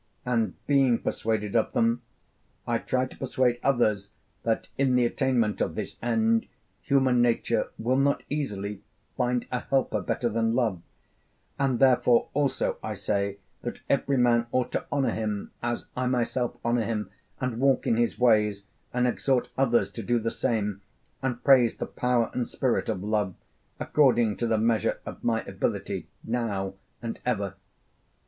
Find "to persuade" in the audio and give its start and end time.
3.05-3.59